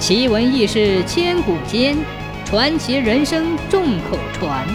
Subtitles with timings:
[0.00, 1.94] 奇闻异事千古间，
[2.46, 4.66] 传奇人生众口传。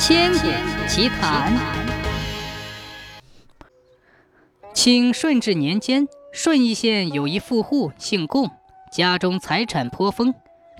[0.00, 0.48] 千古
[0.88, 1.56] 奇谈。
[4.74, 8.50] 清顺治年间，顺义县有一富户姓贡，
[8.90, 10.34] 家中财产颇丰，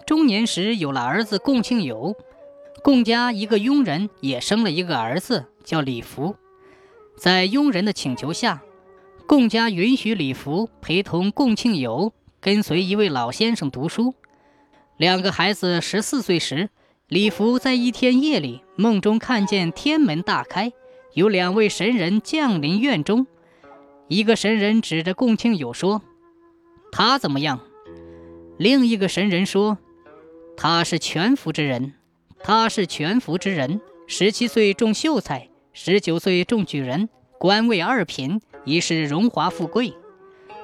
[0.04, 2.16] 中年时有了儿子贡庆友。
[2.82, 6.34] 贡家一个佣人也生了一个儿子，叫李福。
[7.16, 8.60] 在佣人的请求下，
[9.29, 12.12] 贡家允许李福陪同贡庆友。
[12.49, 14.15] 跟随一位老先生读书。
[14.97, 16.70] 两个孩子十四岁时，
[17.06, 20.73] 李福在一天夜里梦中看见天门大开，
[21.12, 23.27] 有两位神人降临院中。
[24.09, 26.01] 一个神人指着共庆友说
[26.91, 27.61] ：“他怎么样？”
[28.56, 29.77] 另一个神人说
[30.56, 31.92] ：“他是全福之人，
[32.42, 33.83] 他是全福之人。
[34.06, 39.92] 十七岁中秀才，十九岁中举人，官位二品，已是荣华富贵。”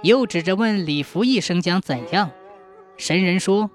[0.04, 2.30] 又指着问李福一生将怎样？
[2.98, 3.70] 神人说：“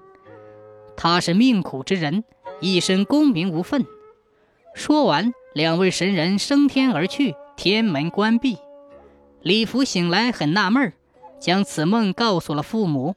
[0.96, 2.22] 他是命苦之人，
[2.60, 3.84] 一生功名无分。”
[4.72, 8.58] 说完，两位神人升天而去，天门关闭。
[9.42, 10.92] 李福醒来很纳闷，
[11.40, 13.16] 将此梦告诉了父母。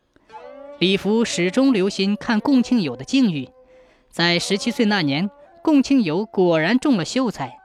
[0.80, 3.48] 李福始终留心看共庆友的境遇，
[4.10, 5.30] 在十七岁那年，
[5.62, 7.60] 共庆友果然中了秀才，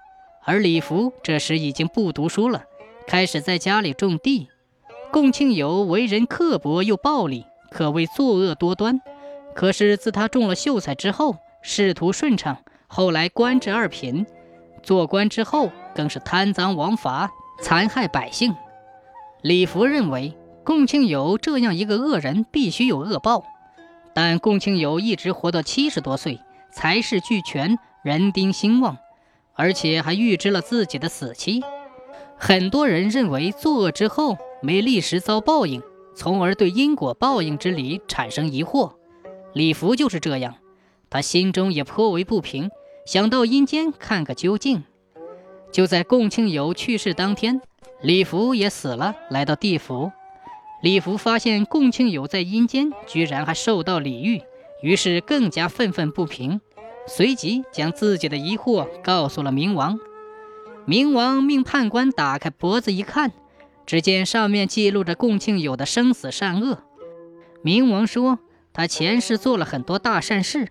[0.45, 2.65] 而李福这时已经不读书了，
[3.07, 4.49] 开始在家里种地。
[5.11, 9.01] 共庆友为人刻薄又暴力，可谓作恶多端。
[9.55, 14.27] 可是自他中了秀才之后，仕途顺畅，后来官至二品。
[14.83, 17.31] 做官之后，更是贪赃枉法，
[17.63, 18.55] 残害百姓。
[19.43, 23.45] 李福认为，共庆友这样一个恶人，必须有恶报。
[24.15, 28.99] 但共庆友一直活到七十多岁，财势俱全，人丁兴旺，
[29.55, 31.63] 而且还预知了自己的死期。
[32.39, 34.37] 很多人认为，作恶之后。
[34.61, 35.81] 没立时遭报应，
[36.17, 38.91] 从而对因果报应之理产生疑惑。
[39.53, 40.57] 李福就是这样，
[41.09, 42.69] 他心中也颇为不平，
[43.07, 44.83] 想到阴间看个究竟。
[45.71, 47.61] 就在共庆友去世当天，
[48.03, 50.11] 李福也死了，来到地府。
[50.83, 54.43] 李福发现共庆友在阴间居然还受到礼遇，
[54.83, 56.61] 于是更加愤愤不平，
[57.07, 59.97] 随即将自己的疑惑告诉了冥王。
[60.89, 63.31] 冥王命判官打开脖子一看。
[63.85, 66.83] 只见上面记录着共庆友的生死善恶。
[67.63, 68.39] 冥王说，
[68.73, 70.69] 他前世做了很多大善事，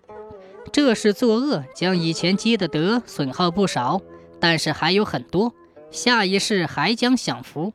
[0.72, 4.02] 这世作恶，将以前积的德损耗不少，
[4.40, 5.54] 但是还有很多，
[5.90, 7.74] 下一世还将享福。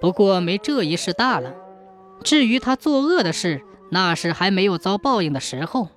[0.00, 1.54] 不过没这一世大了。
[2.24, 5.88] 至于他作恶的事，那是还没有遭报应的时候，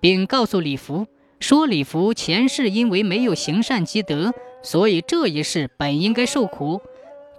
[0.00, 1.06] 并告诉李福
[1.40, 6.80] 说，李福前世因为没有行善积德，所以这一世本应该受苦。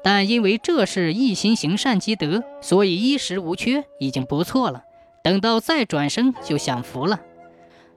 [0.04, 4.84] 但因为这是一心行善积德，所以衣食无缺，已经不错了。
[5.24, 7.20] 等到再转生就享福了。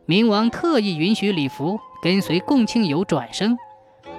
[0.07, 3.57] 冥王特意允许李福跟随共庆友转生。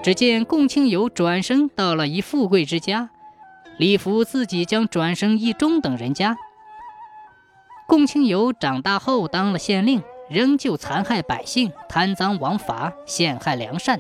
[0.01, 3.09] 只见共庆友转生到了一富贵之家，
[3.77, 6.37] 李福自己将转生一中等人家。
[7.87, 13.99] 共庆友长大后当了县令，仍旧残害百姓，贪赃枉法，陷害良善。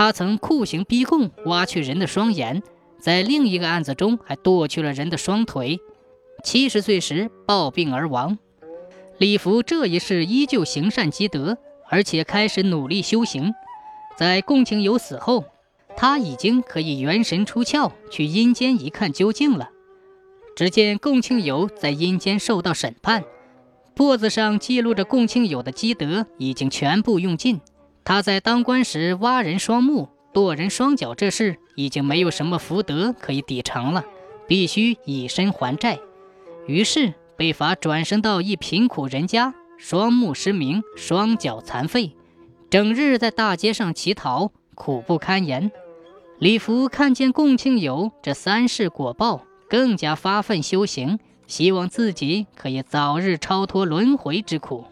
[0.00, 2.62] 他曾酷刑逼供，挖去人的双眼。
[2.98, 5.78] 在另一个案子中，还剁去了人的双腿。
[6.42, 8.38] 七十岁时暴病而亡。
[9.18, 11.58] 李福这一世依旧行善积德，
[11.90, 13.52] 而且开始努力修行。
[14.16, 15.44] 在共庆友死后，
[15.98, 19.68] 他已经可以元神出窍，去阴间一看究竟了。
[20.56, 23.22] 只见共庆友在阴间受到审判，
[23.94, 27.60] 簿子上记录着共庆友的积德已经全部用尽。
[28.04, 30.08] 他在当官时挖人双目。
[30.32, 34.04] 剁人双脚这事已经没有什么福德可以抵偿了，
[34.46, 35.98] 必须以身还债。
[36.68, 42.14] 于是被罚转生到一贫苦人家，双目失明，双脚残废，
[42.70, 45.72] 整日在大街上乞讨，苦不堪言。
[46.38, 51.18] 李福看见共庆友这三世果报，更加发奋修行，
[51.48, 54.84] 希望自己可以早日超脱轮回之苦。